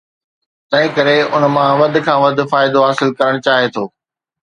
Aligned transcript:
تنهنڪري 0.69 1.15
ان 1.33 1.43
مان 1.55 1.71
وڌ 1.81 1.93
کان 2.05 2.17
وڌ 2.23 2.37
فائدو 2.51 2.79
حاصل 2.87 3.09
ڪرڻ 3.19 3.33
چاهي 3.45 3.67
ٿو. 3.75 3.83